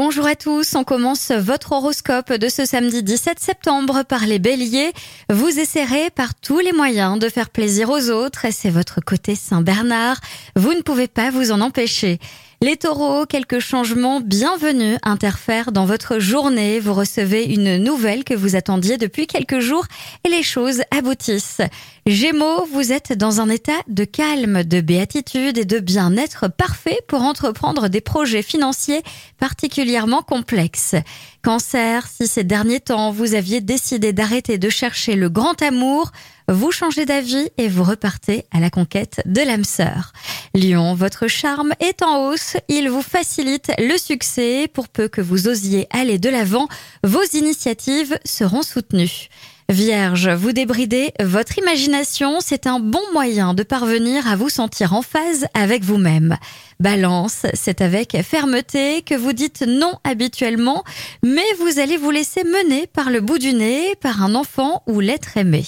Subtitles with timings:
[0.00, 4.92] Bonjour à tous, on commence votre horoscope de ce samedi 17 septembre par les béliers.
[5.28, 10.20] Vous essaierez par tous les moyens de faire plaisir aux autres c'est votre côté Saint-Bernard.
[10.54, 12.20] Vous ne pouvez pas vous en empêcher.
[12.60, 16.80] Les taureaux, quelques changements bienvenus interfèrent dans votre journée.
[16.80, 19.86] Vous recevez une nouvelle que vous attendiez depuis quelques jours
[20.24, 21.60] et les choses aboutissent.
[22.04, 27.22] Gémeaux, vous êtes dans un état de calme, de béatitude et de bien-être parfait pour
[27.22, 29.02] entreprendre des projets financiers
[29.38, 30.96] particulièrement complexes.
[31.44, 36.10] Cancer, si ces derniers temps vous aviez décidé d'arrêter de chercher le grand amour,
[36.48, 40.12] vous changez d'avis et vous repartez à la conquête de l'âme sœur.
[40.54, 44.68] Lion, votre charme est en hausse, il vous facilite le succès.
[44.72, 46.68] Pour peu que vous osiez aller de l'avant,
[47.04, 49.28] vos initiatives seront soutenues.
[49.70, 55.02] Vierge, vous débridez votre imagination, c'est un bon moyen de parvenir à vous sentir en
[55.02, 56.38] phase avec vous-même.
[56.80, 60.84] Balance, c'est avec fermeté que vous dites non habituellement,
[61.22, 65.00] mais vous allez vous laisser mener par le bout du nez par un enfant ou
[65.00, 65.64] l'être aimé.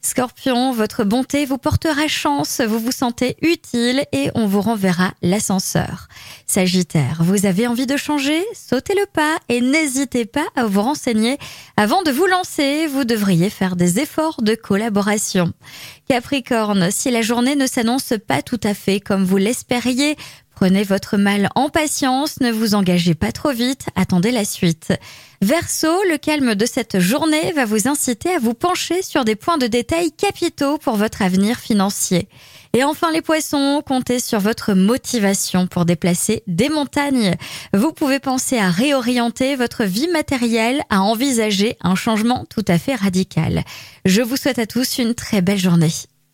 [0.00, 6.08] Scorpion, votre bonté vous portera chance, vous vous sentez utile et on vous renverra l'ascenseur.
[6.46, 11.38] Sagittaire, vous avez envie de changer, sautez le pas et n'hésitez pas à vous renseigner.
[11.76, 15.52] Avant de vous lancer, vous devriez faire des efforts de collaboration.
[16.06, 20.16] Capricorne, si la journée ne s'annonce pas tout à fait comme vous l'espériez,
[20.54, 24.92] Prenez votre mal en patience, ne vous engagez pas trop vite, attendez la suite.
[25.42, 29.58] Verseau, le calme de cette journée va vous inciter à vous pencher sur des points
[29.58, 32.28] de détail capitaux pour votre avenir financier.
[32.72, 37.34] Et enfin les poissons, comptez sur votre motivation pour déplacer des montagnes.
[37.72, 42.94] Vous pouvez penser à réorienter votre vie matérielle, à envisager un changement tout à fait
[42.94, 43.64] radical.
[44.04, 45.92] Je vous souhaite à tous une très belle journée.